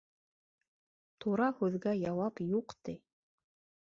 Тура 1.25 1.51
һүҙгә 1.59 1.95
яуап 1.97 2.43
юҡ 2.55 2.75
ти. 2.89 2.99